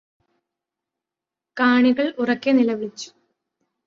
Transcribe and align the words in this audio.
കാണികള് 1.57 2.13
ഉറക്കെ 2.17 2.51
നിലവിളിച്ചു 2.51 3.09